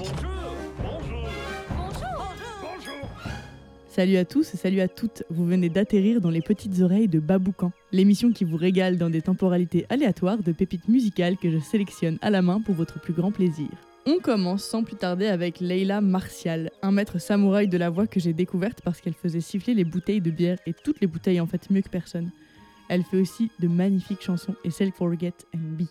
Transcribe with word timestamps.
Bonjour, 0.00 0.14
bonjour. 0.78 1.28
Bonjour. 1.68 2.34
Bonjour. 2.62 3.08
Salut 3.86 4.16
à 4.16 4.24
tous, 4.24 4.54
et 4.54 4.56
salut 4.56 4.80
à 4.80 4.88
toutes. 4.88 5.24
Vous 5.28 5.44
venez 5.44 5.68
d'atterrir 5.68 6.22
dans 6.22 6.30
les 6.30 6.40
petites 6.40 6.80
oreilles 6.80 7.06
de 7.06 7.20
Baboucan, 7.20 7.70
l'émission 7.92 8.32
qui 8.32 8.44
vous 8.44 8.56
régale 8.56 8.96
dans 8.96 9.10
des 9.10 9.20
temporalités 9.20 9.84
aléatoires 9.90 10.38
de 10.38 10.52
pépites 10.52 10.88
musicales 10.88 11.36
que 11.36 11.50
je 11.50 11.58
sélectionne 11.58 12.16
à 12.22 12.30
la 12.30 12.40
main 12.40 12.62
pour 12.62 12.74
votre 12.74 12.98
plus 12.98 13.12
grand 13.12 13.30
plaisir. 13.30 13.68
On 14.06 14.20
commence 14.20 14.64
sans 14.64 14.84
plus 14.84 14.96
tarder 14.96 15.26
avec 15.26 15.60
Leila 15.60 16.00
Martial, 16.00 16.70
un 16.80 16.92
maître 16.92 17.18
samouraï 17.20 17.68
de 17.68 17.76
la 17.76 17.90
voix 17.90 18.06
que 18.06 18.20
j'ai 18.20 18.32
découverte 18.32 18.80
parce 18.82 19.02
qu'elle 19.02 19.12
faisait 19.12 19.42
siffler 19.42 19.74
les 19.74 19.84
bouteilles 19.84 20.22
de 20.22 20.30
bière 20.30 20.56
et 20.64 20.72
toutes 20.72 21.02
les 21.02 21.08
bouteilles 21.08 21.42
en 21.42 21.46
fait 21.46 21.68
mieux 21.68 21.82
que 21.82 21.90
personne. 21.90 22.30
Elle 22.88 23.04
fait 23.04 23.20
aussi 23.20 23.50
de 23.60 23.68
magnifiques 23.68 24.22
chansons 24.22 24.54
et 24.64 24.70
celle 24.70 24.92
Forget 24.92 25.34
and 25.54 25.76
Be. 25.78 25.88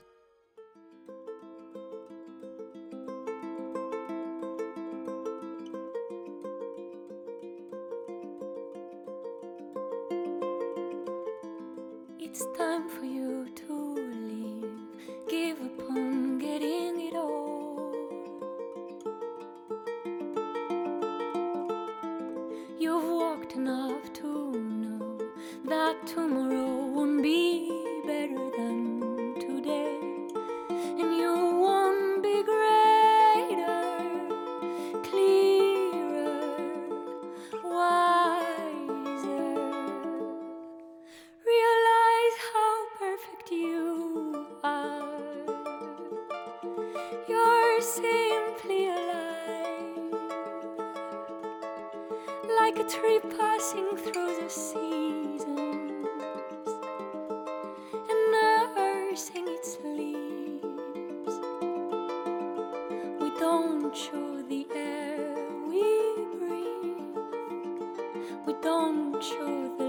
we 68.45 68.53
don't 68.61 69.21
show 69.23 69.69
the 69.77 69.88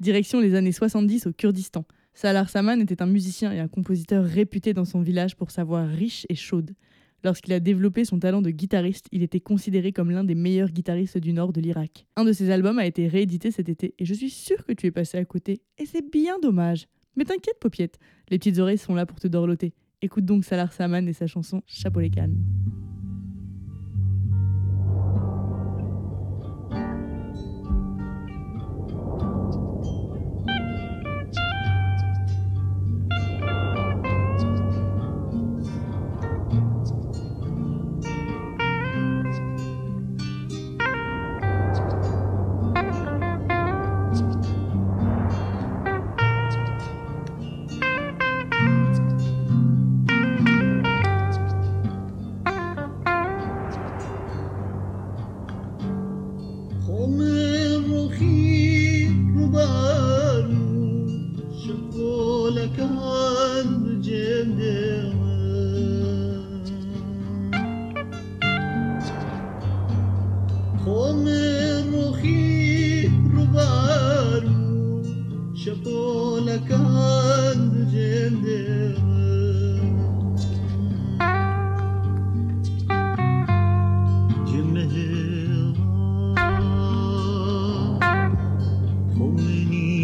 Direction 0.00 0.40
les 0.40 0.54
années 0.54 0.72
70 0.72 1.26
au 1.26 1.32
Kurdistan. 1.32 1.84
Salar 2.14 2.48
Saman 2.48 2.80
était 2.80 3.02
un 3.02 3.06
musicien 3.06 3.52
et 3.52 3.58
un 3.58 3.68
compositeur 3.68 4.24
réputé 4.24 4.72
dans 4.72 4.86
son 4.86 5.02
village 5.02 5.36
pour 5.36 5.50
sa 5.50 5.62
voix 5.62 5.84
riche 5.84 6.24
et 6.30 6.34
chaude. 6.34 6.72
Lorsqu'il 7.22 7.52
a 7.52 7.60
développé 7.60 8.06
son 8.06 8.18
talent 8.18 8.40
de 8.40 8.48
guitariste, 8.48 9.08
il 9.12 9.22
était 9.22 9.40
considéré 9.40 9.92
comme 9.92 10.10
l'un 10.10 10.24
des 10.24 10.34
meilleurs 10.34 10.70
guitaristes 10.70 11.18
du 11.18 11.34
nord 11.34 11.52
de 11.52 11.60
l'Irak. 11.60 12.06
Un 12.16 12.24
de 12.24 12.32
ses 12.32 12.48
albums 12.48 12.78
a 12.78 12.86
été 12.86 13.08
réédité 13.08 13.50
cet 13.50 13.68
été 13.68 13.94
et 13.98 14.06
je 14.06 14.14
suis 14.14 14.30
sûre 14.30 14.64
que 14.64 14.72
tu 14.72 14.86
es 14.86 14.90
passé 14.90 15.18
à 15.18 15.24
côté, 15.26 15.60
et 15.76 15.84
c'est 15.84 16.10
bien 16.10 16.38
dommage. 16.38 16.86
Mais 17.14 17.24
t'inquiète, 17.24 17.60
Popiette, 17.60 17.98
les 18.30 18.38
petites 18.38 18.58
oreilles 18.58 18.78
sont 18.78 18.94
là 18.94 19.04
pour 19.04 19.20
te 19.20 19.28
dorloter. 19.28 19.74
Écoute 20.00 20.24
donc 20.24 20.46
Salar 20.46 20.72
Saman 20.72 21.06
et 21.08 21.12
sa 21.12 21.26
chanson 21.26 21.60
Chapeau 21.66 22.00
les 22.00 22.08
cannes. 22.08 22.42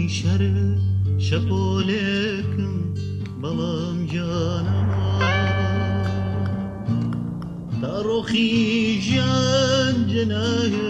şere 0.08 0.78
şep 1.20 1.52
oleküm 1.52 2.94
balam 3.42 4.06
canama 4.06 5.20
Tarohi 7.80 9.00
can 9.02 10.08
cenahı 10.08 10.85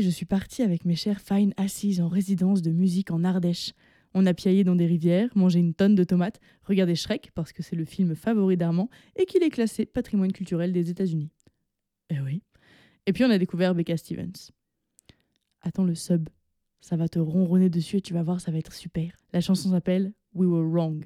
je 0.00 0.08
suis 0.08 0.24
partie 0.24 0.62
avec 0.62 0.84
mes 0.84 0.96
chères 0.96 1.20
fines 1.20 1.52
assises 1.56 2.00
en 2.00 2.08
résidence 2.08 2.62
de 2.62 2.70
musique 2.70 3.10
en 3.10 3.24
Ardèche. 3.24 3.72
On 4.14 4.24
a 4.26 4.34
piaillé 4.34 4.64
dans 4.64 4.74
des 4.74 4.86
rivières, 4.86 5.28
mangé 5.34 5.58
une 5.58 5.74
tonne 5.74 5.94
de 5.94 6.04
tomates, 6.04 6.40
regardé 6.64 6.94
Shrek 6.94 7.30
parce 7.34 7.52
que 7.52 7.62
c'est 7.62 7.76
le 7.76 7.84
film 7.84 8.14
favori 8.14 8.56
d'Armand 8.56 8.88
et 9.16 9.26
qu'il 9.26 9.42
est 9.42 9.50
classé 9.50 9.84
patrimoine 9.84 10.32
culturel 10.32 10.72
des 10.72 10.90
États-Unis. 10.90 11.30
Eh 12.10 12.20
oui. 12.20 12.42
Et 13.06 13.12
puis 13.12 13.24
on 13.24 13.30
a 13.30 13.38
découvert 13.38 13.74
Becca 13.74 13.96
Stevens. 13.96 14.50
Attends 15.60 15.84
le 15.84 15.94
sub. 15.94 16.28
Ça 16.80 16.96
va 16.96 17.08
te 17.08 17.18
ronronner 17.18 17.70
dessus 17.70 17.98
et 17.98 18.00
tu 18.00 18.12
vas 18.12 18.22
voir, 18.22 18.40
ça 18.40 18.50
va 18.50 18.58
être 18.58 18.72
super. 18.72 19.12
La 19.32 19.40
chanson 19.40 19.70
s'appelle 19.70 20.12
We 20.34 20.48
Were 20.48 20.68
Wrong. 20.68 21.04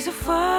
He's 0.00 0.08
a. 0.08 0.49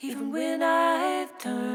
even 0.00 0.30
when 0.30 0.62
I've 0.62 1.36
turned 1.38 1.67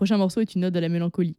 prochain 0.00 0.16
morceau 0.16 0.40
est 0.40 0.54
une 0.54 0.64
ode 0.64 0.74
à 0.78 0.80
la 0.80 0.88
mélancolie, 0.88 1.36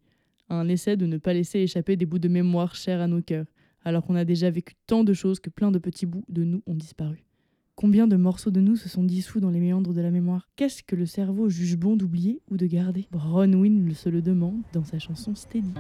un 0.50 0.68
essai 0.68 0.96
de 0.96 1.08
ne 1.08 1.18
pas 1.18 1.34
laisser 1.34 1.62
échapper 1.62 1.96
des 1.96 2.06
bouts 2.06 2.20
de 2.20 2.28
mémoire 2.28 2.76
chers 2.76 3.02
à 3.02 3.08
nos 3.08 3.20
cœurs, 3.20 3.48
alors 3.84 4.06
qu'on 4.06 4.14
a 4.14 4.24
déjà 4.24 4.52
vécu 4.52 4.76
tant 4.86 5.04
de 5.04 5.14
choses 5.14 5.40
que 5.40 5.50
plein 5.50 5.72
de 5.72 5.80
petits 5.80 6.06
bouts 6.06 6.26
de 6.30 6.44
nous 6.44 6.62
ont 6.68 6.76
disparu. 6.76 7.24
Combien 7.74 8.06
de 8.06 8.18
morceaux 8.18 8.52
de 8.52 8.62
nous 8.62 8.76
se 8.76 8.88
sont 8.88 9.04
dissous 9.04 9.40
dans 9.40 9.50
les 9.50 9.60
méandres 9.60 9.96
de 9.96 10.02
la 10.02 10.12
mémoire? 10.12 10.48
Qu'est-ce 10.58 10.84
que 10.84 10.96
le 10.96 11.08
cerveau 11.08 11.50
juge 11.50 11.76
bon 11.76 11.96
d'oublier 11.96 12.44
ou 12.52 12.58
de 12.58 12.68
garder? 12.68 13.08
Bronwyn 13.10 13.96
se 13.96 14.10
le 14.10 14.22
demande 14.22 14.62
dans 14.74 14.84
sa 14.84 15.00
chanson 15.00 15.34
Steady. 15.34 15.74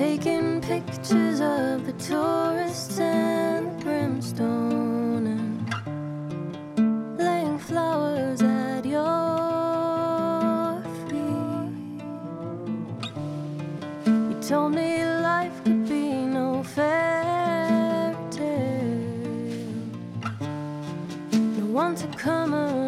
Taking 0.00 0.62
pictures 0.62 1.42
of 1.42 1.84
the 1.84 1.92
tourists 1.98 2.98
and 2.98 3.66
the 3.66 3.84
brimstone 3.84 5.26
and 5.26 7.18
laying 7.18 7.58
flowers 7.58 8.40
at 8.40 8.86
your 8.86 10.82
feet. 11.06 12.00
You 14.06 14.36
told 14.40 14.72
me 14.72 15.04
life 15.04 15.56
could 15.64 15.86
be 15.86 16.24
no 16.38 16.62
fairy 16.62 18.16
tale. 18.30 19.76
No 21.58 21.66
one 21.82 21.94
to 21.96 22.06
come 22.16 22.54
along 22.54 22.79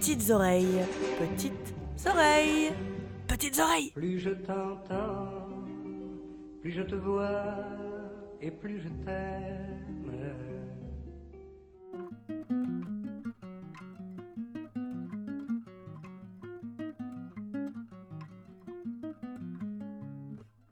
petites 0.00 0.30
oreilles, 0.30 0.80
petites 1.18 1.74
oreilles, 2.06 2.72
petites 3.28 3.58
oreilles. 3.58 3.90
Plus 3.90 4.18
je 4.18 4.30
t'entends, 4.30 5.28
plus 6.62 6.70
je 6.70 6.80
te 6.80 6.94
vois 6.94 7.54
et 8.40 8.50
plus 8.50 8.80
je 8.80 8.88
t'aime. 9.04 9.76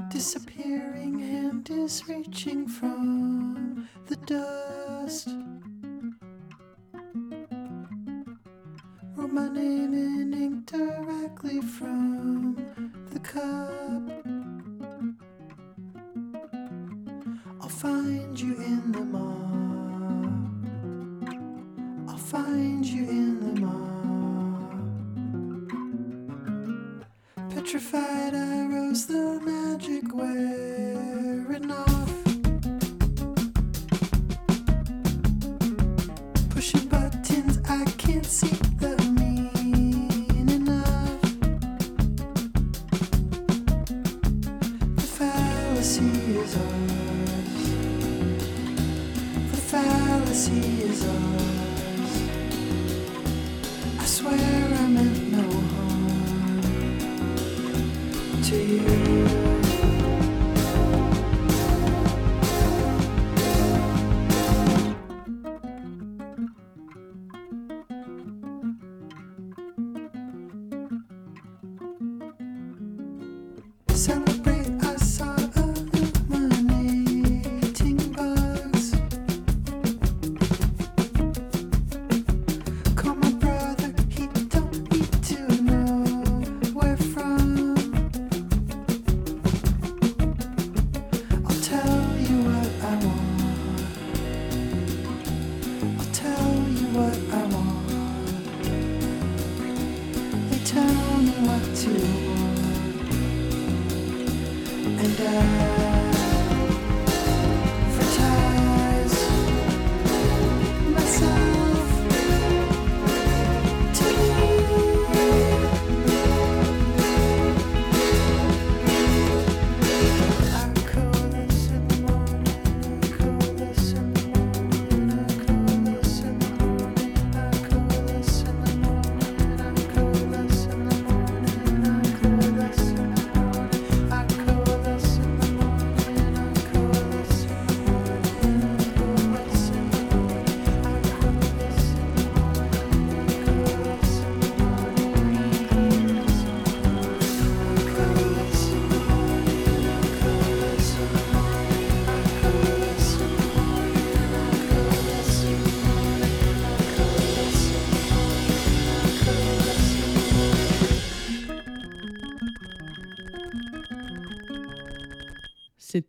Disappearing 0.08 1.20
hand 1.20 1.68
is 1.68 2.02
reaching 2.08 2.66
from 2.66 3.86
the 4.06 4.16
dust. 4.24 5.37
directly 11.48 11.60
from 11.68 12.56
the 13.10 13.18
cup. 13.20 14.02
I'll 17.60 17.68
find 17.68 18.38
you 18.38 18.54
in 18.56 18.92
the 18.92 19.00
mob. 19.00 19.28
I'll 22.08 22.16
find 22.16 22.84
you 22.84 23.08
in 23.08 23.54
the 23.54 23.60
mob. 23.60 23.86
Petrified, 27.50 28.34
I 28.34 28.66
rose 28.66 29.06
the 29.06 29.40
magic 29.40 30.14
wearing 30.14 31.70
all. 31.70 31.97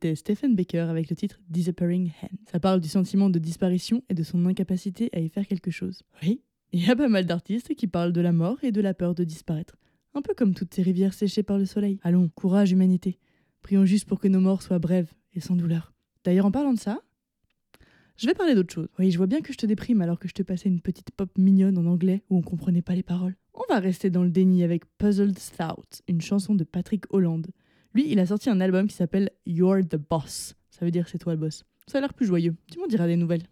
C'était 0.01 0.15
Stephen 0.15 0.55
Baker 0.55 0.87
avec 0.89 1.09
le 1.09 1.15
titre 1.17 1.41
Disappearing 1.49 2.13
Hand. 2.21 2.39
Ça 2.49 2.61
parle 2.61 2.79
du 2.79 2.87
sentiment 2.87 3.29
de 3.29 3.37
disparition 3.37 4.01
et 4.07 4.13
de 4.13 4.23
son 4.23 4.45
incapacité 4.45 5.09
à 5.11 5.19
y 5.19 5.27
faire 5.27 5.45
quelque 5.45 5.71
chose. 5.71 6.03
Oui, 6.23 6.41
il 6.71 6.85
y 6.85 6.89
a 6.89 6.95
pas 6.95 7.09
mal 7.09 7.25
d'artistes 7.25 7.75
qui 7.75 7.85
parlent 7.85 8.13
de 8.13 8.21
la 8.21 8.31
mort 8.31 8.63
et 8.63 8.71
de 8.71 8.79
la 8.79 8.93
peur 8.93 9.13
de 9.13 9.25
disparaître. 9.25 9.75
Un 10.13 10.21
peu 10.21 10.33
comme 10.33 10.53
toutes 10.53 10.73
ces 10.73 10.83
rivières 10.83 11.13
séchées 11.13 11.43
par 11.43 11.57
le 11.57 11.65
soleil. 11.65 11.99
Allons, 12.01 12.29
courage 12.29 12.71
humanité. 12.71 13.19
Prions 13.61 13.83
juste 13.83 14.07
pour 14.07 14.21
que 14.21 14.29
nos 14.29 14.39
morts 14.39 14.61
soient 14.61 14.79
brèves 14.79 15.11
et 15.33 15.41
sans 15.41 15.57
douleur. 15.57 15.91
D'ailleurs, 16.23 16.45
en 16.45 16.51
parlant 16.51 16.73
de 16.73 16.79
ça, 16.79 17.01
je 18.15 18.25
vais 18.25 18.33
parler 18.33 18.55
d'autre 18.55 18.73
chose. 18.73 18.87
Oui, 18.99 19.11
je 19.11 19.17
vois 19.17 19.27
bien 19.27 19.41
que 19.41 19.51
je 19.51 19.57
te 19.57 19.65
déprime 19.65 19.99
alors 19.99 20.19
que 20.19 20.29
je 20.29 20.33
te 20.33 20.43
passais 20.43 20.69
une 20.69 20.79
petite 20.79 21.11
pop 21.11 21.29
mignonne 21.37 21.77
en 21.77 21.85
anglais 21.85 22.23
où 22.29 22.37
on 22.37 22.41
comprenait 22.41 22.81
pas 22.81 22.95
les 22.95 23.03
paroles. 23.03 23.35
On 23.53 23.65
va 23.67 23.81
rester 23.81 24.09
dans 24.09 24.23
le 24.23 24.29
déni 24.29 24.63
avec 24.63 24.85
Puzzled 24.97 25.37
Thought, 25.57 26.03
une 26.07 26.21
chanson 26.21 26.55
de 26.55 26.63
Patrick 26.63 27.03
Holland. 27.09 27.45
Lui, 27.93 28.11
il 28.11 28.19
a 28.19 28.25
sorti 28.25 28.49
un 28.49 28.61
album 28.61 28.87
qui 28.87 28.95
s'appelle 28.95 29.31
You're 29.45 29.81
the 29.87 29.95
Boss. 29.95 30.55
Ça 30.69 30.85
veut 30.85 30.91
dire 30.91 31.07
c'est 31.07 31.17
toi 31.17 31.33
le 31.33 31.39
boss. 31.39 31.65
Ça 31.87 31.97
a 31.97 32.01
l'air 32.01 32.13
plus 32.13 32.27
joyeux. 32.27 32.55
Tu 32.71 32.77
m'en 32.79 32.85
diras 32.87 33.07
des 33.07 33.15
nouvelles. 33.15 33.43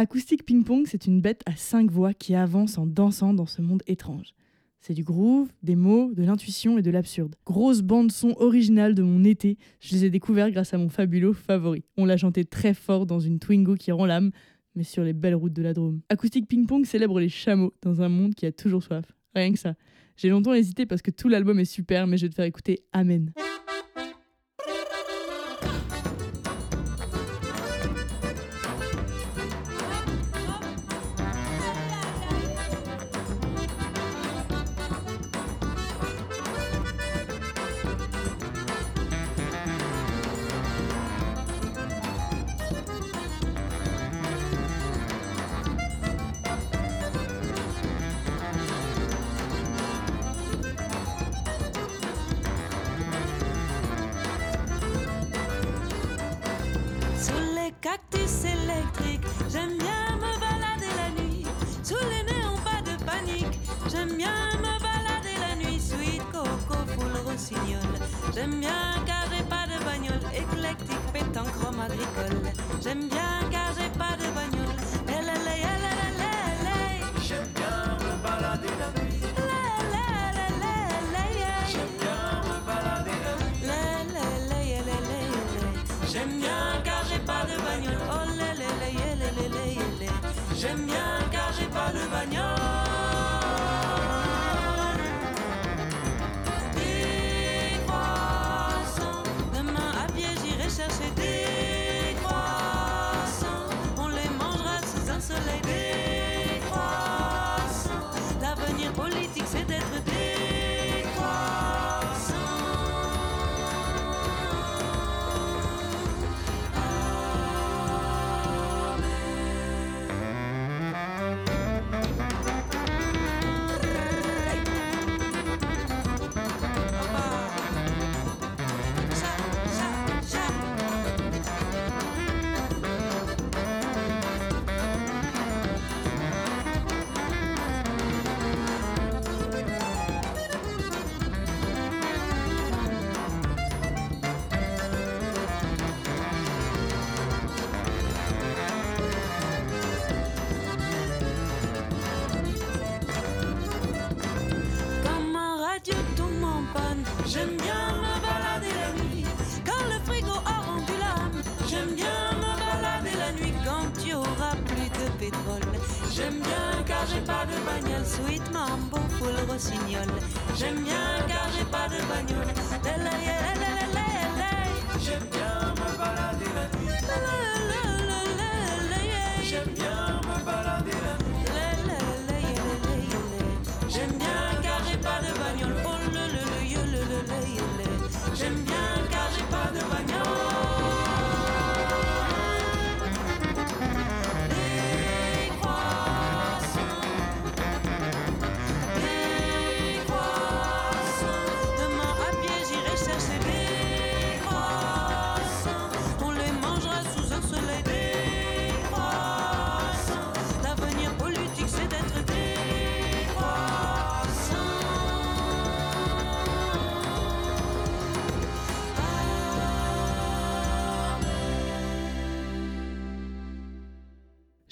Acoustic 0.00 0.44
Ping 0.44 0.62
Pong, 0.62 0.86
c'est 0.86 1.08
une 1.08 1.20
bête 1.20 1.42
à 1.44 1.56
cinq 1.56 1.90
voix 1.90 2.14
qui 2.14 2.36
avance 2.36 2.78
en 2.78 2.86
dansant 2.86 3.34
dans 3.34 3.46
ce 3.46 3.60
monde 3.62 3.82
étrange. 3.88 4.32
C'est 4.78 4.94
du 4.94 5.02
groove, 5.02 5.48
des 5.64 5.74
mots, 5.74 6.14
de 6.14 6.22
l'intuition 6.22 6.78
et 6.78 6.82
de 6.82 6.90
l'absurde. 6.92 7.34
Grosse 7.44 7.82
bande 7.82 8.12
son 8.12 8.32
originale 8.38 8.94
de 8.94 9.02
mon 9.02 9.24
été, 9.24 9.58
je 9.80 9.96
les 9.96 10.04
ai 10.04 10.10
découverts 10.10 10.52
grâce 10.52 10.72
à 10.72 10.78
mon 10.78 10.88
fabuleux 10.88 11.32
favori. 11.32 11.82
On 11.96 12.04
l'a 12.04 12.16
chanté 12.16 12.44
très 12.44 12.74
fort 12.74 13.06
dans 13.06 13.18
une 13.18 13.40
Twingo 13.40 13.74
qui 13.74 13.90
rend 13.90 14.06
l'âme, 14.06 14.30
mais 14.76 14.84
sur 14.84 15.02
les 15.02 15.14
belles 15.14 15.34
routes 15.34 15.52
de 15.52 15.62
la 15.62 15.74
Drôme. 15.74 16.00
Acoustic 16.10 16.46
Ping 16.46 16.68
Pong 16.68 16.84
célèbre 16.84 17.18
les 17.18 17.28
chameaux 17.28 17.74
dans 17.82 18.00
un 18.00 18.08
monde 18.08 18.36
qui 18.36 18.46
a 18.46 18.52
toujours 18.52 18.84
soif. 18.84 19.04
Rien 19.34 19.52
que 19.52 19.58
ça. 19.58 19.74
J'ai 20.16 20.28
longtemps 20.28 20.54
hésité 20.54 20.86
parce 20.86 21.02
que 21.02 21.10
tout 21.10 21.28
l'album 21.28 21.58
est 21.58 21.64
super, 21.64 22.06
mais 22.06 22.18
je 22.18 22.26
vais 22.26 22.30
te 22.30 22.36
faire 22.36 22.44
écouter 22.44 22.84
Amen. 22.92 23.32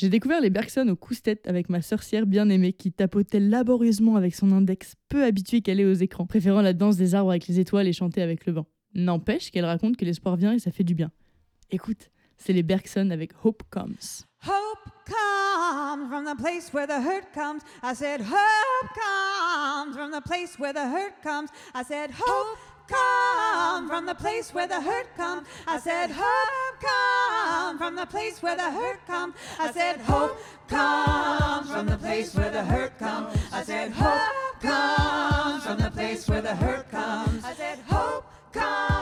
J'ai 0.06 0.10
découvert 0.10 0.40
les 0.40 0.50
Bergson 0.50 0.86
au 0.86 0.94
cousse-tête 0.94 1.48
avec 1.48 1.68
ma 1.68 1.82
sorcière 1.82 2.26
bien-aimée 2.26 2.72
qui 2.72 2.92
tapotait 2.92 3.40
laborieusement 3.40 4.14
avec 4.14 4.36
son 4.36 4.52
index, 4.52 4.94
peu 5.08 5.24
habituée 5.24 5.62
qu'elle 5.62 5.80
est 5.80 5.84
aux 5.84 5.94
écrans, 5.94 6.26
préférant 6.26 6.62
la 6.62 6.74
danse 6.74 6.96
des 6.96 7.16
arbres 7.16 7.30
avec 7.30 7.48
les 7.48 7.58
étoiles 7.58 7.88
et 7.88 7.92
chanter 7.92 8.22
avec 8.22 8.46
le 8.46 8.52
vent. 8.52 8.66
N'empêche 8.94 9.50
qu'elle 9.50 9.64
raconte 9.64 9.96
que 9.96 10.04
l'espoir 10.04 10.36
vient 10.36 10.52
et 10.52 10.60
ça 10.60 10.70
fait 10.70 10.84
du 10.84 10.94
bien. 10.94 11.10
Écoute, 11.72 12.12
c'est 12.36 12.52
les 12.52 12.62
Bergson 12.62 13.10
avec 13.10 13.32
Hope 13.42 13.64
Comes. 13.68 13.96
Hope 14.44 14.92
comes 15.06 16.06
from 16.08 16.24
the 16.24 16.40
place 16.40 16.72
where 16.72 16.86
the 16.86 17.04
hurt 17.04 17.34
comes. 17.34 17.62
I 17.82 17.92
said, 17.92 18.20
Hope 18.20 18.88
comes 18.94 19.96
from 19.96 20.12
the 20.12 20.22
place 20.24 20.56
where 20.56 20.72
the 20.72 20.86
hurt 20.86 21.20
comes. 21.24 21.50
I 21.74 21.82
said, 21.82 22.12
Hope 22.12 22.75
come 22.88 23.88
from 23.88 24.07
the 24.07 24.14
place 24.14 24.53
where 24.55 24.66
the 24.66 24.81
hurt 24.81 25.14
comes. 25.16 25.46
I 25.66 25.79
said, 25.79 26.11
Hope 26.11 26.81
come 26.81 27.79
from 27.79 27.96
the 27.96 28.07
place 28.07 28.42
where 28.42 28.57
the 28.57 28.70
hurt 28.70 29.07
comes. 29.07 29.35
I 29.59 29.70
said, 29.72 30.01
Hope 30.01 30.38
comes 30.68 31.70
from 31.70 31.87
the 31.87 31.99
place 31.99 32.35
where 32.35 32.51
the 32.51 32.64
hurt 32.64 32.99
comes. 32.99 33.38
I 33.53 33.62
said, 33.62 33.92
Hope 33.92 34.61
comes 34.61 35.64
from 35.64 35.79
the 35.79 35.90
place 35.90 36.29
where 36.29 36.42
the 36.42 36.55
hurt 36.55 36.90
comes. 36.90 37.44
I 37.44 37.55
said, 37.55 37.79
Hope 37.88 38.25
comes 38.53 38.95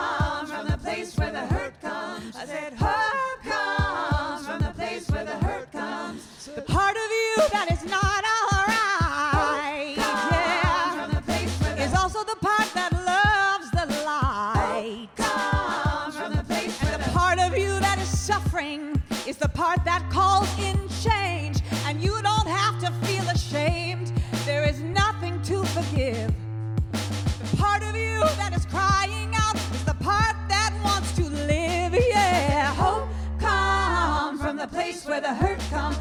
the 19.45 19.49
part 19.51 19.85
that 19.85 20.03
calls 20.09 20.49
in 20.59 20.89
change. 21.05 21.59
And 21.85 22.03
you 22.03 22.15
don't 22.23 22.49
have 22.49 22.81
to 22.81 22.91
feel 23.07 23.29
ashamed. 23.29 24.11
There 24.47 24.65
is 24.65 24.81
nothing 24.81 25.43
to 25.43 25.63
forgive. 25.65 26.33
The 26.93 27.57
part 27.59 27.83
of 27.83 27.95
you 27.95 28.21
that 28.41 28.55
is 28.57 28.65
crying 28.65 29.35
out 29.35 29.57
is 29.57 29.85
the 29.85 29.99
part 30.01 30.37
that 30.49 30.73
wants 30.83 31.15
to 31.17 31.25
live. 31.25 31.93
Yeah, 31.95 32.73
hope 32.75 33.07
comes 33.39 34.41
from 34.41 34.57
the 34.57 34.67
place 34.67 35.05
where 35.05 35.21
the 35.21 35.35
hurt 35.35 35.61
comes. 35.69 35.99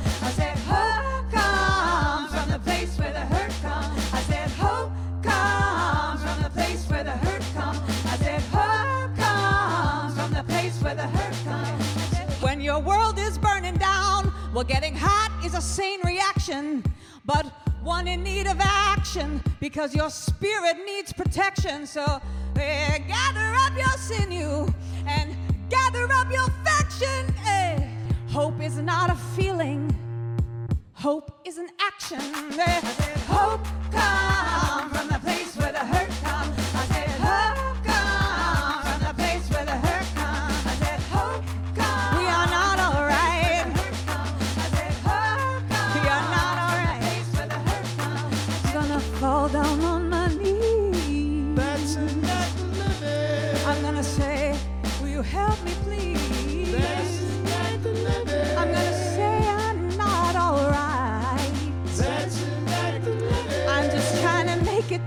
Well, 14.63 14.71
getting 14.71 14.95
hot 14.95 15.29
is 15.43 15.55
a 15.55 15.61
sane 15.61 15.99
reaction, 16.05 16.85
but 17.25 17.45
one 17.83 18.07
in 18.07 18.23
need 18.23 18.47
of 18.47 18.55
action 18.61 19.43
because 19.59 19.93
your 19.93 20.09
spirit 20.09 20.77
needs 20.85 21.11
protection. 21.11 21.85
So 21.85 22.21
eh, 22.55 22.99
gather 22.99 23.53
up 23.57 23.75
your 23.75 23.97
sinew 23.97 24.73
and 25.05 25.35
gather 25.69 26.07
up 26.13 26.31
your 26.31 26.47
faction. 26.63 27.35
Eh. 27.45 27.89
Hope 28.29 28.61
is 28.61 28.77
not 28.77 29.09
a 29.09 29.15
feeling, 29.35 29.93
hope 30.93 31.41
is 31.43 31.57
an 31.57 31.67
action. 31.81 32.21
Eh. 32.57 32.79
Hope 33.27 33.65
comes 33.91 34.97
from 34.97 35.09
the 35.09 35.19
place 35.19 35.57
where 35.57 35.73
the 35.73 35.79
hurt. 35.79 36.02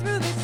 through 0.07 0.19
the 0.21 0.36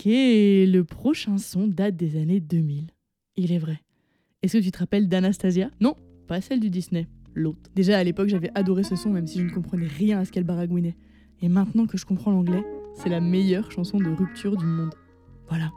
marqué 0.00 0.62
et 0.62 0.66
le 0.66 0.84
prochain 0.84 1.36
son 1.36 1.66
date 1.66 1.96
des 1.96 2.16
années 2.16 2.40
2000. 2.40 2.90
Il 3.36 3.52
est 3.52 3.58
vrai. 3.58 3.80
Est-ce 4.42 4.58
que 4.58 4.62
tu 4.62 4.70
te 4.70 4.78
rappelles 4.78 5.08
d'Anastasia? 5.08 5.70
Non, 5.80 5.94
pas 6.26 6.40
celle 6.40 6.60
du 6.60 6.70
Disney, 6.70 7.06
l'autre. 7.34 7.70
Déjà 7.74 7.98
à 7.98 8.04
l'époque, 8.04 8.28
j'avais 8.28 8.50
adoré 8.54 8.82
ce 8.82 8.96
son 8.96 9.10
même 9.10 9.26
si 9.26 9.40
je 9.40 9.44
ne 9.44 9.50
comprenais 9.50 9.86
rien 9.86 10.20
à 10.20 10.24
ce 10.24 10.32
qu'elle 10.32 10.44
baragouinait. 10.44 10.96
Et 11.42 11.48
maintenant 11.48 11.86
que 11.86 11.98
je 11.98 12.06
comprends 12.06 12.30
l'anglais, 12.30 12.64
c'est 12.94 13.08
la 13.10 13.20
meilleure 13.20 13.70
chanson 13.70 13.98
de 13.98 14.10
rupture 14.10 14.56
du 14.56 14.64
monde. 14.64 14.94
Voilà. 15.48 15.70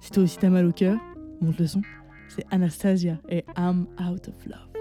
Si 0.00 0.10
toi 0.10 0.22
aussi 0.22 0.38
t'as 0.38 0.50
mal 0.50 0.66
au 0.66 0.72
cœur, 0.72 0.98
monte 1.40 1.58
le 1.58 1.66
son. 1.66 1.82
C'est 2.28 2.44
Anastasia 2.50 3.20
et 3.28 3.44
I'm 3.56 3.86
Out 4.00 4.28
of 4.28 4.46
Love. 4.46 4.73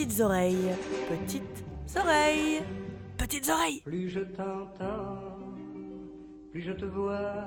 Petites 0.00 0.20
Oreilles. 0.22 0.74
Petites 1.10 1.64
Oreilles. 1.94 2.62
Petites 3.18 3.50
Oreilles. 3.50 3.82
Plus 3.82 4.08
je 4.08 4.20
t'entends, 4.20 5.52
plus 6.50 6.62
je 6.62 6.72
te 6.72 6.86
vois 6.86 7.44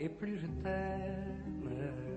et 0.00 0.08
plus 0.08 0.38
je 0.38 0.46
t'aime. 0.62 2.07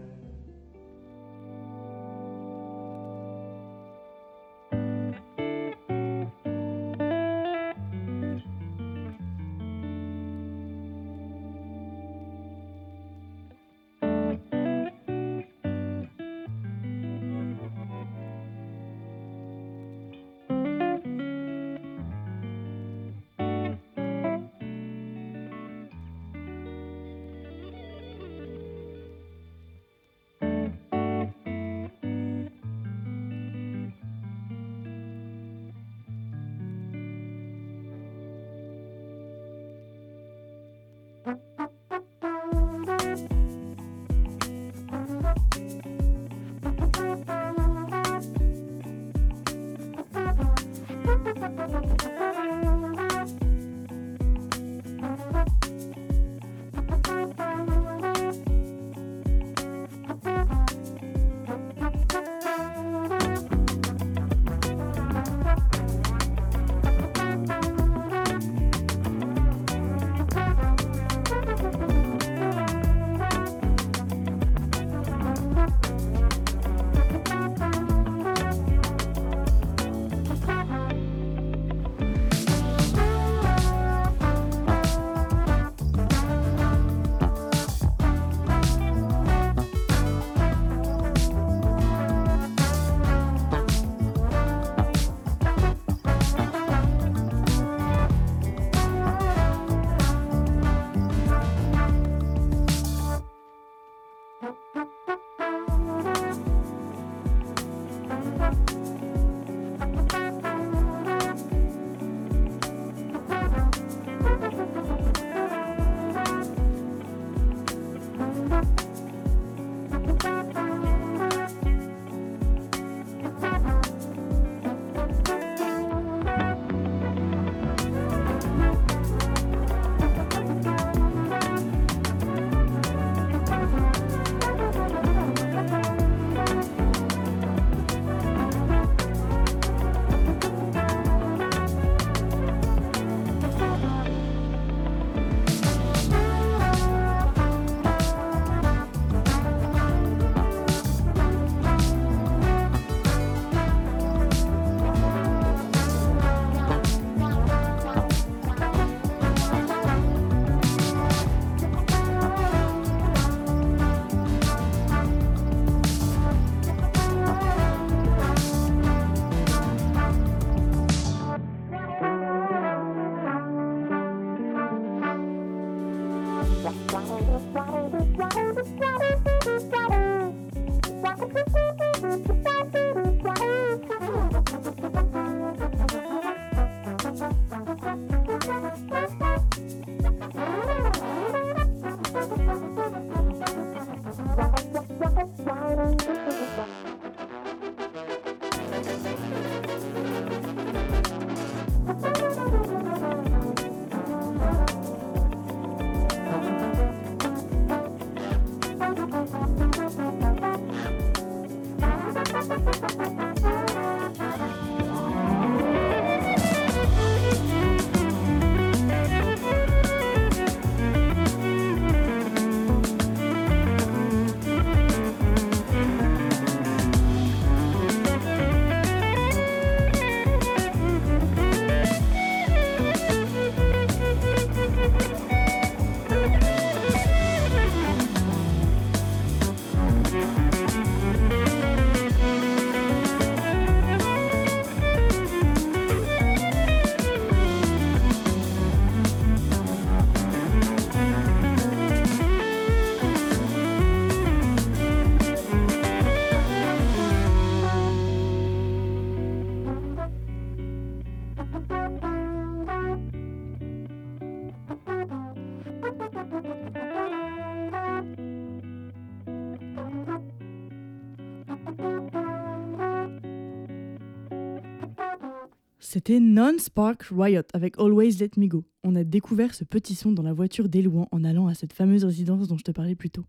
c'était 275.91 276.21
Non-Spark 276.21 277.07
Riot 277.11 277.41
avec 277.53 277.77
Always 277.77 278.11
Let 278.11 278.31
Me 278.37 278.47
Go. 278.47 278.63
On 278.85 278.95
a 278.95 279.03
découvert 279.03 279.53
ce 279.53 279.65
petit 279.65 279.93
son 279.93 280.13
dans 280.13 280.23
la 280.23 280.31
voiture 280.31 280.69
des 280.69 280.81
Louans 280.81 281.09
en 281.11 281.25
allant 281.25 281.47
à 281.47 281.53
cette 281.53 281.73
fameuse 281.73 282.05
résidence 282.05 282.47
dont 282.47 282.57
je 282.57 282.63
te 282.63 282.71
parlais 282.71 282.95
plus 282.95 283.09
tôt. 283.09 283.25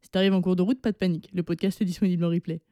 Si 0.00 0.08
t'arrives 0.08 0.32
en 0.32 0.40
cours 0.40 0.56
de 0.56 0.62
route, 0.62 0.80
pas 0.80 0.92
de 0.92 0.96
panique, 0.96 1.28
le 1.34 1.42
podcast 1.42 1.82
est 1.82 1.84
disponible 1.84 2.24
en 2.24 2.30
replay. 2.30 2.62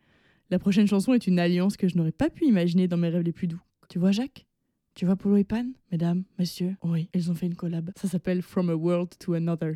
La 0.49 0.59
prochaine 0.59 0.87
chanson 0.87 1.13
est 1.13 1.27
une 1.27 1.39
alliance 1.39 1.77
que 1.77 1.89
je 1.89 1.99
n'aurais 1.99 2.11
pas 2.11 2.31
pu 2.31 2.47
imaginer 2.47 2.89
dans 2.89 2.97
mes 2.97 3.11
rêves 3.11 3.21
les 3.21 3.33
plus 3.33 3.49
doux. 3.49 3.61
Tu 3.91 3.99
vois 3.99 4.13
Jacques? 4.13 4.47
Tu 4.95 5.05
vois 5.05 5.17
Polo 5.17 5.37
et 5.37 5.45
Pan? 5.45 5.67
Mesdames, 5.93 6.25
messieurs, 6.39 6.77
oui, 6.83 7.11
ils 7.13 7.31
ont 7.31 7.35
fait 7.35 7.47
une 7.47 7.55
collab. 7.55 7.91
Ça 7.97 8.09
s'appelle 8.09 8.41
From 8.41 8.71
a 8.71 8.75
World 8.75 9.11
to 9.19 9.35
Another. 9.35 9.75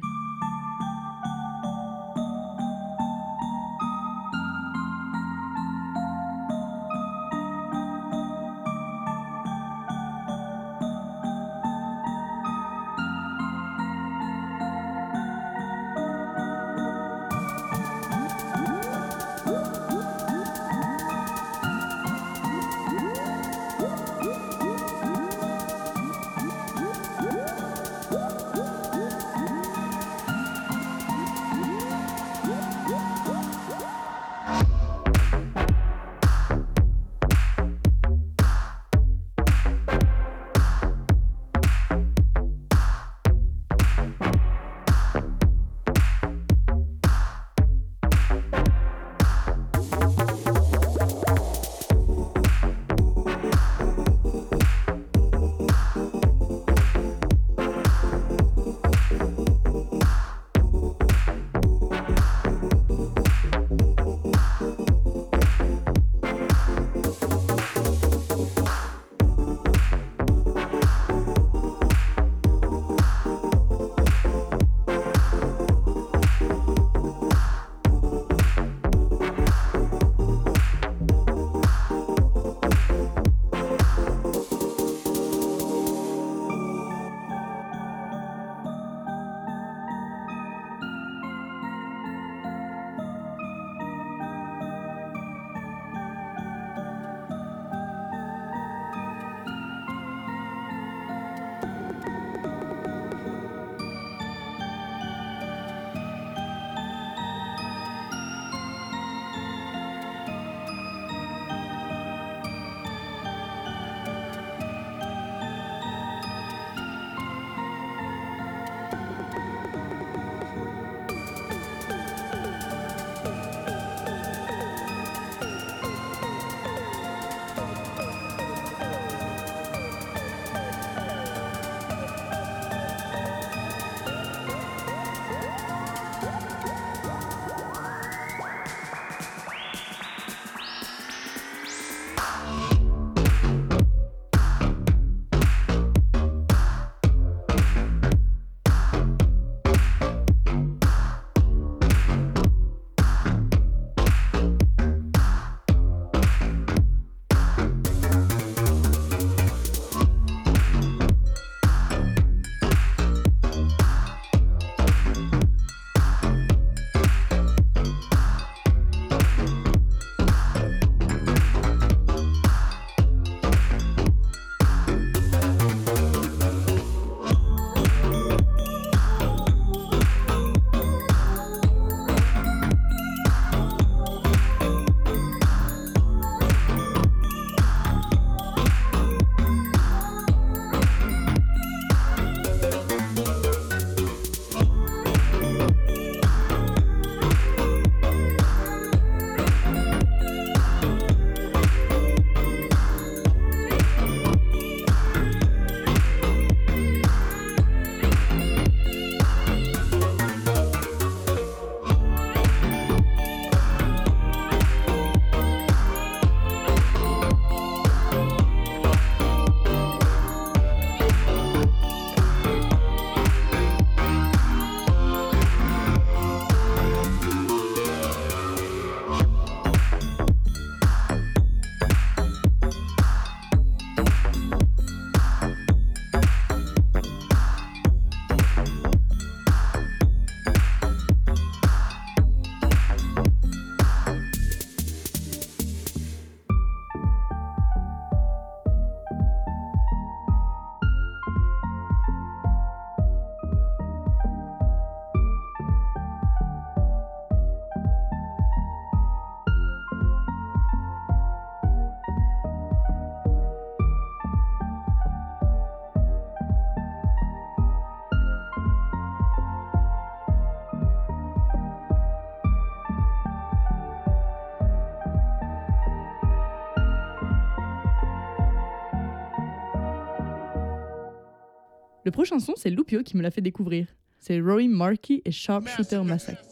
Le 282.12 282.14
prochain 282.14 282.38
son, 282.40 282.52
c'est 282.56 282.68
Lupio 282.68 283.02
qui 283.02 283.16
me 283.16 283.22
l'a 283.22 283.30
fait 283.30 283.40
découvrir. 283.40 283.86
C'est 284.18 284.38
Rory 284.38 284.68
Markey 284.68 285.22
et 285.24 285.30
Sharpshooter 285.30 286.02
Massacre. 286.04 286.51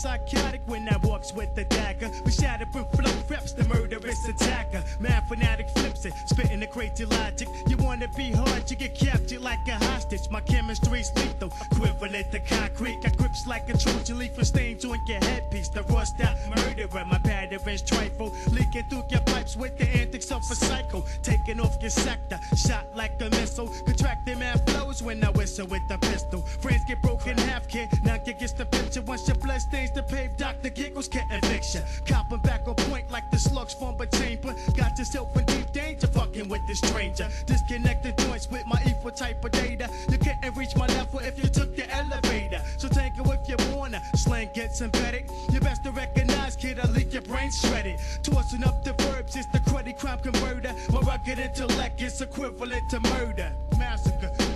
Psychotic 0.00 0.62
when 0.66 0.88
I 0.88 0.96
walks 0.96 1.32
with 1.34 1.54
the 1.54 1.64
dagger. 1.64 2.10
We 2.24 2.32
shatter 2.32 2.66
from 2.72 2.86
flow 2.86 3.12
reps 3.28 3.52
the 3.52 3.64
murderous 3.64 4.26
attacker. 4.26 4.82
Man 4.98 5.22
fanatic 5.28 5.68
flips 5.70 6.06
it, 6.06 6.14
spitting 6.26 6.60
the 6.60 6.66
crazy 6.66 7.04
logic. 7.04 7.48
You 7.68 7.76
wanna 7.76 8.08
be 8.16 8.32
hard, 8.32 8.70
you 8.70 8.76
get 8.76 8.94
captured 8.94 9.42
like 9.42 9.66
a 9.68 9.76
hostage. 9.84 10.30
My 10.30 10.40
chemistry's 10.40 11.12
lethal, 11.16 11.52
equivalent 11.70 12.32
to 12.32 12.40
concrete. 12.40 13.02
Got 13.02 13.18
grips 13.18 13.46
like 13.46 13.68
a 13.68 13.76
Trojan 13.76 14.18
leaf 14.18 14.34
for 14.34 14.44
stains 14.44 14.84
on 14.86 14.98
your 15.06 15.18
headpiece. 15.18 15.68
The 15.68 15.82
rust 15.82 16.18
out 16.22 16.36
murderer, 16.48 17.04
my 17.04 17.18
pattern's 17.18 17.82
trifle. 17.82 18.34
Leaking 18.52 18.84
through 18.88 19.04
your 19.10 19.20
pipes 19.20 19.54
with 19.56 19.76
the 19.76 19.86
antics 19.88 20.32
of 20.32 20.42
a 20.50 20.54
psycho. 20.54 21.04
Taking 21.22 21.60
off 21.60 21.76
your 21.82 21.90
sector, 21.90 22.40
shot 22.56 22.86
like 22.94 23.20
a 23.20 23.28
missile. 23.30 23.68
Contracting 23.84 24.38
man 24.38 24.58
flows 24.66 25.02
when 25.02 25.22
I 25.22 25.30
whistle 25.30 25.66
with 25.66 25.86
the 25.88 25.98
pistol. 25.98 26.40
Friends 26.62 26.84
get 26.88 27.02
broken 27.02 27.36
half, 27.36 27.68
kid. 27.68 27.88
Now 28.02 28.14
you 28.24 28.32
get 28.32 28.56
the 28.56 28.64
picture. 28.64 29.02
Once 29.02 29.28
your 29.28 29.36
blood 29.36 29.60
stains 29.60 29.89
the 29.94 30.02
pave, 30.02 30.36
Dr. 30.36 30.70
Giggles 30.70 31.08
get 31.08 31.26
eviction. 31.30 31.82
Copping 32.06 32.40
back 32.40 32.66
on 32.66 32.74
point 32.74 33.10
like 33.10 33.30
the 33.30 33.38
slugs 33.38 33.74
from 33.74 34.00
a 34.00 34.06
chamber. 34.06 34.54
Got 34.76 34.98
yourself 34.98 35.36
in 35.36 35.44
deep 35.46 35.72
danger 35.72 36.06
fucking 36.06 36.48
with 36.48 36.66
this 36.66 36.78
stranger. 36.78 37.28
Disconnected 37.46 38.18
joints 38.18 38.50
with 38.50 38.66
my 38.66 38.80
equal 38.86 39.10
type 39.10 39.44
of 39.44 39.52
data. 39.52 39.88
You 40.10 40.18
couldn't 40.18 40.56
reach 40.56 40.76
my 40.76 40.86
level 40.86 41.20
if 41.20 41.42
you 41.42 41.48
took 41.48 41.76
the 41.76 41.88
elevator. 41.94 42.62
So 42.78 42.88
it 42.88 43.58
if 43.58 43.70
you 43.70 43.76
wanna. 43.76 44.00
Slang 44.14 44.50
gets 44.54 44.80
embedded. 44.80 45.30
You 45.52 45.60
best 45.60 45.84
to 45.84 45.90
recognize, 45.90 46.56
kid, 46.56 46.78
I 46.78 46.86
leak 46.90 47.12
your 47.12 47.22
brain 47.22 47.50
shredded. 47.50 47.98
Tossing 48.22 48.64
up 48.64 48.84
the 48.84 48.92
verbs, 49.04 49.36
it's 49.36 49.46
the 49.46 49.58
cruddy 49.58 49.98
crime 49.98 50.18
converter. 50.18 50.74
My 50.92 51.00
rugged 51.00 51.38
intellect 51.38 52.00
is 52.00 52.20
equivalent 52.20 52.88
to 52.90 53.00
murder. 53.00 53.52
Massacre. 53.78 54.49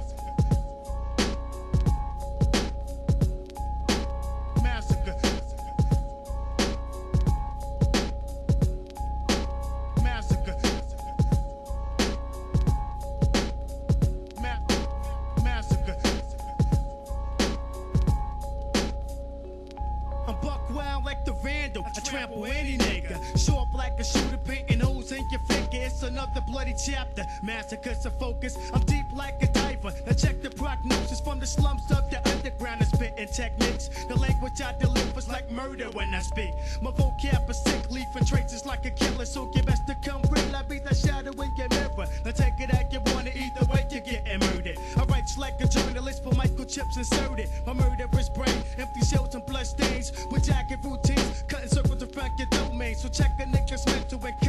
Another 26.05 26.41
bloody 26.41 26.75
chapter. 26.75 27.25
Massacre's 27.43 28.07
a 28.07 28.11
focus. 28.11 28.57
I'm 28.73 28.83
deep 28.83 29.07
like 29.15 29.43
a 29.43 29.49
diver. 29.49 29.93
Now 30.07 30.13
check 30.13 30.43
the 30.43 30.51
prognosis 30.51 31.21
from 31.21 31.41
the 31.41 31.47
slums 31.47 31.91
of 31.91 32.09
the 32.11 32.21
underground 32.31 32.81
and 32.81 32.91
spitting 32.91 33.29
techniques. 33.29 33.89
The 34.09 34.17
language 34.17 34.61
I 34.63 34.75
deliver's 34.79 35.29
like 35.29 35.51
murder 35.51 35.87
when 35.93 36.15
I 36.15 36.21
speak. 36.21 36.53
My 36.83 36.91
vocab 36.91 37.49
is 37.51 37.63
sick, 37.63 37.91
leaving 37.91 38.25
traces 38.25 38.65
like 38.65 38.85
a 38.87 38.91
killer. 38.91 39.25
So 39.25 39.47
get 39.47 39.67
best 39.67 39.87
to 39.89 39.95
come 40.05 40.23
real. 40.31 40.57
I 40.57 40.63
be 40.63 40.79
that 40.81 40.97
shadow 40.97 41.33
in 41.43 41.51
your 41.57 41.69
mirror. 41.69 42.07
Now 42.25 42.31
take 42.31 42.61
it 42.61 42.75
out, 42.75 42.93
you 42.93 43.01
want 43.13 43.29
it 43.29 43.37
either 43.37 43.67
way, 43.73 43.87
you're 43.91 44.01
getting 44.01 44.39
murdered. 44.41 44.79
I 44.97 45.05
write 45.05 45.25
like 45.39 45.61
a 45.61 45.69
journalist 45.69 46.23
for 46.23 46.31
microchips 46.31 46.97
inserted. 46.97 47.49
My 47.67 47.73
murderous 47.73 48.29
brain, 48.29 48.63
empty 48.79 49.01
shells 49.01 49.35
and 49.35 49.45
blood 49.47 49.67
stains. 49.67 50.13
With 50.31 50.45
jagged 50.45 50.85
routines, 50.85 51.45
cutting 51.49 51.69
circles 51.69 51.99
to 52.03 52.07
around 52.19 52.39
your 52.39 52.49
domain. 52.49 52.95
So 52.95 53.09
check 53.09 53.33
a 53.41 53.45
nigga's 53.45 53.87
mental 53.87 54.21
and 54.25 54.41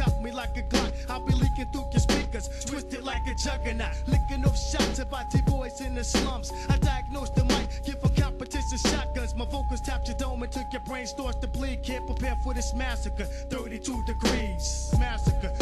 juggernaut. 3.46 3.94
Licking 4.08 4.44
off 4.44 4.58
shots 4.58 4.98
about 4.98 5.30
T-boys 5.30 5.80
in 5.80 5.94
the 5.94 6.04
slums. 6.04 6.52
I 6.68 6.78
diagnose 6.78 7.30
the 7.30 7.44
mic, 7.44 7.84
give 7.84 8.02
a 8.02 8.08
competition 8.20 8.78
shotguns. 8.78 9.34
My 9.34 9.44
vocals 9.44 9.80
tapped 9.80 10.08
your 10.08 10.16
dome 10.16 10.42
and 10.42 10.50
took 10.50 10.72
your 10.72 10.82
brain 10.82 11.06
starts 11.06 11.38
to 11.38 11.48
bleed. 11.48 11.82
Can't 11.82 12.06
prepare 12.06 12.36
for 12.42 12.54
this 12.54 12.74
massacre. 12.74 13.24
32 13.24 14.04
degrees. 14.04 14.94
Massacre. 14.98 15.55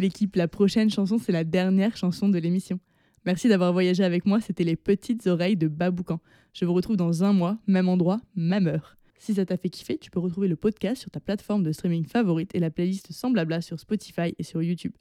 L'équipe, 0.00 0.36
la 0.36 0.46
prochaine 0.46 0.90
chanson 0.90 1.18
c'est 1.18 1.32
la 1.32 1.44
dernière 1.44 1.96
chanson 1.96 2.28
de 2.28 2.38
l'émission. 2.38 2.78
Merci 3.24 3.48
d'avoir 3.48 3.72
voyagé 3.72 4.04
avec 4.04 4.26
moi, 4.26 4.40
c'était 4.40 4.62
les 4.62 4.76
petites 4.76 5.26
oreilles 5.26 5.56
de 5.56 5.68
Baboucan. 5.68 6.20
Je 6.52 6.64
vous 6.64 6.74
retrouve 6.74 6.96
dans 6.96 7.24
un 7.24 7.32
mois, 7.32 7.58
même 7.66 7.88
endroit, 7.88 8.20
même 8.34 8.66
heure. 8.66 8.96
Si 9.18 9.34
ça 9.34 9.46
t'a 9.46 9.56
fait 9.56 9.70
kiffer, 9.70 9.96
tu 9.98 10.10
peux 10.10 10.20
retrouver 10.20 10.48
le 10.48 10.56
podcast 10.56 11.00
sur 11.00 11.10
ta 11.10 11.18
plateforme 11.18 11.62
de 11.62 11.72
streaming 11.72 12.04
favorite 12.04 12.54
et 12.54 12.58
la 12.58 12.70
playlist 12.70 13.10
sans 13.10 13.30
blabla 13.30 13.62
sur 13.62 13.80
Spotify 13.80 14.34
et 14.38 14.42
sur 14.42 14.62
YouTube. 14.62 14.92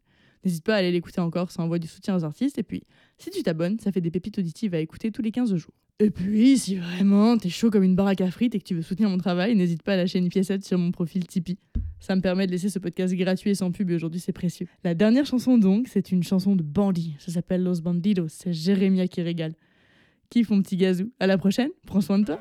N'hésite 0.46 0.64
pas 0.64 0.76
à 0.76 0.78
aller 0.78 0.92
l'écouter 0.92 1.20
encore, 1.20 1.52
ça 1.52 1.62
envoie 1.62 1.80
du 1.80 1.88
soutien 1.88 2.16
aux 2.16 2.24
artistes. 2.24 2.58
Et 2.58 2.64
puis, 2.64 2.84
si 3.18 3.30
tu 3.32 3.44
t'abonnes, 3.44 3.80
ça 3.80 3.92
fait 3.92 4.02
des 4.02 4.12
pépites 4.12 4.40
auditives 4.40 4.74
à 4.74 4.80
écouter 4.80 5.12
tous 5.12 5.22
les 5.22 5.32
15 5.32 5.56
jours. 5.56 5.74
Et 6.00 6.10
puis, 6.10 6.58
si 6.58 6.76
vraiment 6.76 7.38
t'es 7.38 7.48
chaud 7.48 7.72
comme 7.72 7.84
une 7.84 7.96
baraque 7.96 8.20
à 8.20 8.30
frites 8.30 8.54
et 8.54 8.60
que 8.60 8.66
tu 8.66 8.76
veux 8.76 8.82
soutenir 8.82 9.10
mon 9.10 9.18
travail, 9.18 9.56
n'hésite 9.56 9.82
pas 9.82 9.94
à 9.94 9.96
lâcher 9.96 10.20
une 10.20 10.28
piécette 10.28 10.66
sur 10.66 10.78
mon 10.78 10.92
profil 10.92 11.26
Tipeee. 11.26 11.58
Ça 12.02 12.18
me 12.18 12.22
permet 12.22 12.48
de 12.48 12.52
laisser 12.52 12.70
ce 12.70 12.80
podcast 12.80 13.14
gratuit 13.16 13.52
et 13.52 13.56
sans 13.56 13.72
pub 13.72 13.90
et 13.90 13.96
aujourd'hui 13.96 14.20
c'est 14.20 14.34
précieux. 14.34 14.68
La 14.84 14.94
dernière 14.94 15.26
chanson 15.26 15.58
donc, 15.58 15.88
c'est 15.88 16.12
une 16.12 16.22
chanson 16.22 16.58
de 16.58 16.64
Bandit. 16.64 17.16
Ça 17.20 17.32
s'appelle 17.32 17.64
Los 17.64 17.82
Bandidos. 17.82 18.28
C'est 18.28 18.52
Jérémia 18.52 19.08
qui 19.08 19.22
régale. 19.22 19.54
Kiffe 20.30 20.50
mon 20.50 20.62
petit 20.62 20.76
gazou. 20.76 21.12
À 21.22 21.28
la 21.28 21.38
prochaine, 21.38 21.70
prends 21.88 22.02
soin 22.02 22.20
de 22.20 22.26
toi. 22.26 22.40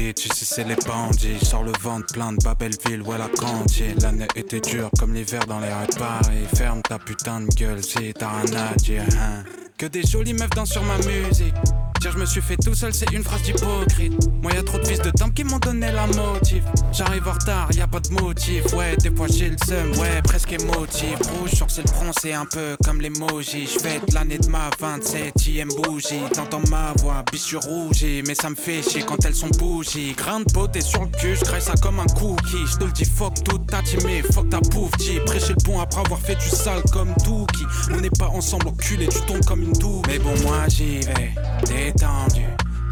Bitch, 0.00 0.26
ici 0.26 0.44
c'est 0.44 0.64
les 0.64 0.76
bandits. 0.76 1.44
Sors 1.44 1.62
le 1.62 1.72
ventre 1.80 2.12
plein 2.12 2.32
de 2.32 2.42
Babelville, 2.42 3.02
ouais, 3.02 3.18
la 3.18 3.28
cantine. 3.28 3.98
L'année 4.00 4.28
était 4.34 4.60
dure 4.60 4.90
comme 4.98 5.14
l'hiver 5.14 5.44
dans 5.46 5.60
les 5.60 5.72
rues 5.72 5.86
de 5.92 5.98
Paris. 5.98 6.46
Ferme 6.54 6.82
ta 6.82 6.98
putain 6.98 7.40
de 7.40 7.54
gueule 7.54 7.82
si 7.82 8.12
t'as 8.14 8.42
rien 8.42 9.04
hein. 9.18 9.44
Que 9.76 9.86
des 9.86 10.02
jolies 10.02 10.34
meufs 10.34 10.50
dansent 10.50 10.72
sur 10.72 10.84
ma 10.84 10.96
musique. 10.98 11.54
Dire 12.00 12.12
je 12.12 12.18
me 12.18 12.26
suis 12.26 12.40
fait 12.40 12.56
tout 12.56 12.74
seul, 12.74 12.94
c'est 12.94 13.10
une 13.12 13.22
phrase 13.22 13.42
d'hypocrite. 13.42 14.14
Moi, 14.42 14.52
y 14.52 14.64
trop 14.64 14.78
de 14.78 14.86
fils 14.86 15.00
de 15.00 15.10
temps 15.10 15.28
qui 15.28 15.44
m'ont 15.44 15.58
donné 15.58 15.92
la 15.92 16.06
motive. 16.06 16.64
J'arrive 16.92 17.28
en 17.28 17.32
retard, 17.32 17.68
y 17.72 17.80
a 17.80 17.86
pas 17.86 18.00
de 18.00 18.10
motif. 18.10 18.72
Ouais, 18.72 18.96
des 18.96 19.14
fois 19.14 19.26
j'ai 19.28 19.50
le 19.50 19.56
seum, 19.66 19.90
ouais, 19.98 20.22
presque 20.24 20.52
émotif. 20.52 21.16
Rouge 21.38 21.50
sur 21.54 21.66
le 21.66 21.88
front, 21.88 22.10
c'est 22.20 22.32
un 22.32 22.46
peu 22.46 22.76
comme 22.84 23.00
l'emoji. 23.00 23.66
J'fête 23.66 24.12
l'année 24.14 24.38
de 24.38 24.48
ma 24.48 24.70
27ème 24.70 25.68
bougie. 25.82 26.20
T'entends 26.32 26.62
ma 26.70 26.92
voix, 27.00 27.22
biche 27.30 27.54
rougie. 27.54 28.22
Mais 28.26 28.34
ça 28.34 28.48
me 28.50 28.56
fait 28.56 28.82
chier 28.82 29.02
quand 29.02 29.24
elles 29.24 29.34
sont 29.34 29.50
bougies. 29.58 30.14
Grain 30.16 30.40
de 30.40 30.52
beauté 30.52 30.80
sur 30.80 31.02
le 31.02 31.08
cul, 31.08 31.36
j'craille 31.36 31.62
ça 31.62 31.74
comme 31.82 32.00
un 32.00 32.06
cookie. 32.06 32.66
J'te 32.66 32.84
le 32.84 32.92
dis, 32.92 33.04
fuck 33.04 33.42
toute 33.44 33.66
ta 33.66 33.82
teamée, 33.82 34.22
fuck 34.32 34.48
ta 34.48 34.60
pauvre. 34.60 34.90
Prêcher 35.26 35.54
le 35.54 35.64
bon 35.64 35.80
après 35.80 36.00
avoir 36.00 36.20
fait 36.20 36.36
du 36.36 36.48
sale 36.48 36.82
comme 36.92 37.12
Dookie. 37.24 37.64
On 37.92 38.00
n'est 38.00 38.10
pas 38.10 38.28
ensemble 38.28 38.68
enculé, 38.68 39.08
tu 39.08 39.20
tombes 39.26 39.44
comme 39.44 39.62
une 39.62 39.72
double. 39.72 40.08
Mais 40.08 40.18
bon, 40.18 40.32
moi 40.42 40.68
j'y 40.68 40.98
vais, 41.00 41.89
détendu. 41.92 42.44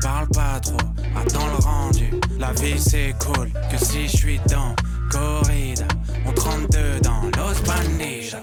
Parle 0.03 0.29
pas 0.29 0.61
trop, 0.61 0.77
attends 1.17 1.47
le 1.47 1.65
rendu. 1.65 2.11
La 2.39 2.53
vie 2.53 2.79
c'est 2.79 3.15
cool, 3.19 3.51
que 3.71 3.85
si 3.85 4.09
je 4.09 4.17
suis 4.17 4.41
dans 4.49 4.75
corrida. 5.11 5.87
On 6.27 6.33
32 6.33 7.01
dans 7.03 7.23
Los 7.37 7.63
Bandidos. 7.67 8.37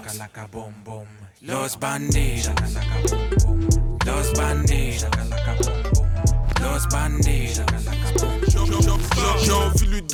Los 1.41 1.77
Bandidos. 1.77 2.49
Los 4.05 4.33
Bandidos. 4.33 5.05
Los 6.61 6.87
Bandidos. 6.87 7.65
J'ai 9.43 9.51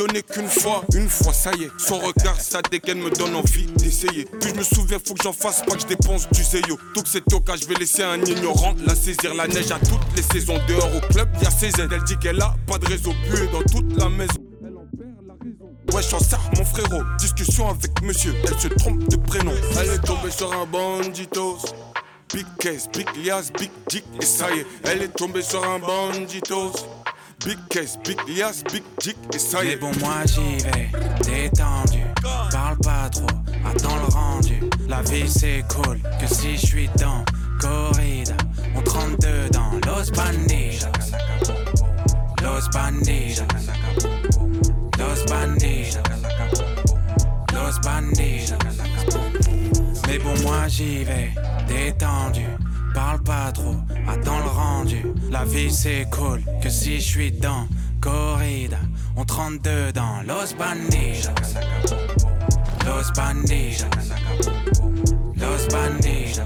donner 0.02 0.24
qu'une 0.24 0.48
fois, 0.48 0.84
une 0.96 1.10
fois, 1.10 1.34
ça 1.34 1.52
y 1.54 1.64
est. 1.64 1.72
Son 1.78 2.00
regard, 2.00 2.40
sa 2.40 2.62
dégaine 2.62 3.00
me 3.00 3.12
donne 3.12 3.36
envie 3.36 3.68
d'essayer. 3.78 4.26
Puis 4.40 4.50
je 4.50 4.56
me 4.56 4.64
souviens, 4.64 4.98
faut 5.06 5.14
que 5.14 5.24
j'en 5.24 5.34
fasse 5.34 5.62
pas 5.62 5.76
que 5.76 5.82
je 5.82 5.88
dépense 5.88 6.28
du 6.30 6.44
zéyo. 6.44 6.78
Donc 6.96 7.06
c'est 7.06 7.32
au 7.34 7.40
cas, 7.40 7.56
je 7.56 7.68
vais 7.68 7.76
laisser 7.76 8.02
un 8.02 8.20
ignorant 8.22 8.74
la 8.86 8.96
saisir. 8.96 9.34
La 9.36 9.48
neige 9.48 9.72
à 9.72 9.78
toutes 9.80 10.02
les 10.16 10.24
saisons 10.24 10.58
dehors 10.68 10.90
au 10.96 11.14
club, 11.14 11.30
y'a 11.42 11.52
ses 11.52 11.68
aides. 11.80 11.92
Elle 11.92 12.04
dit 12.04 12.18
qu'elle 12.18 12.42
a 12.42 12.56
pas 12.66 12.80
de 12.80 12.88
réseau, 12.88 13.14
buée 13.30 13.48
dans 13.54 13.62
toute 13.62 13.96
la 13.98 14.10
maison. 14.10 14.42
Ouais, 15.94 16.02
j'en 16.10 16.20
sers 16.20 16.42
mon 16.58 16.66
frérot. 16.66 17.04
Discussion 17.20 17.70
avec 17.70 18.02
monsieur, 18.02 18.34
elle 18.44 18.60
se 18.60 18.70
trompe 18.70 19.08
de 19.08 19.18
prénom. 19.18 19.54
Elle 19.80 19.90
est 19.90 20.04
tombée 20.04 20.32
sur 20.32 20.52
un 20.52 20.66
banditos. 20.66 21.60
Big 22.34 22.46
case, 22.60 22.90
big 22.92 23.08
lias, 23.18 23.52
big 23.60 23.70
dick, 23.90 24.06
et 24.22 24.26
ça 24.26 24.50
y 24.56 24.60
est, 24.60 24.66
elle 24.86 25.02
est 25.02 25.14
tombée 25.14 25.42
sur 25.42 25.64
un 25.64 25.80
banditos. 25.80 26.72
Big 27.44 27.58
case, 27.70 27.98
big 28.04 28.18
lias, 28.28 28.64
big 28.72 28.84
dick, 29.00 29.18
et 29.34 29.40
ça 29.40 29.64
y 29.64 29.70
Mais 29.70 29.76
bon, 29.76 29.92
moi 30.00 30.24
j'y 30.26 30.58
vais, 30.64 30.90
détendu. 31.24 32.02
Parle 32.52 32.78
pas 32.84 33.10
trop, 33.10 33.26
attends 33.66 33.96
le 33.96 34.14
rendu. 34.14 34.60
La 34.88 35.02
vie 35.02 35.28
c'est 35.28 35.64
cool, 35.68 36.00
que 36.20 36.28
si 36.28 36.58
je 36.58 36.66
suis 36.66 36.90
dans 37.00 37.26
corrida. 37.60 38.36
On 38.76 38.82
32 38.82 39.50
dans 39.52 39.72
Los 39.88 40.12
Bandidos. 40.12 40.88
Los 42.44 42.70
Bandidos. 42.72 43.46
Los 45.00 45.26
Bandidos. 45.26 45.98
Los 47.54 47.80
Bandidos. 47.82 48.58
Mais 50.08 50.20
bon, 50.20 50.34
moi 50.44 50.68
j'y 50.68 51.04
vais, 51.04 51.32
détendu. 51.68 52.46
Parle 52.94 53.24
pas 53.24 53.52
trop, 53.52 53.76
attends 54.08 54.40
le 54.40 54.50
rendu. 54.50 55.06
La 55.30 55.46
vie 55.46 55.72
c'est 55.72 56.08
cool, 56.12 56.42
que 56.62 56.70
si 56.70 57.00
je 57.00 57.08
suis 57.08 57.32
dans 57.32 57.68
corrida. 58.02 58.78
On 59.16 59.24
32 59.24 59.92
dans 59.94 60.22
Los 60.26 60.54
Bandidos. 60.58 61.30
Los 62.86 63.12
Bandidos. 63.16 63.86
Los 65.36 65.68
Bandidos. 65.68 66.46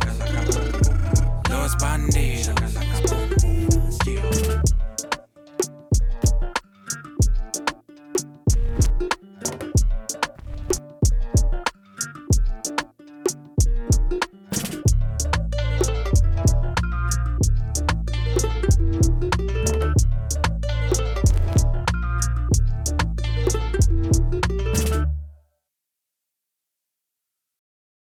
Los 1.50 1.76
Bandidos. 1.78 3.25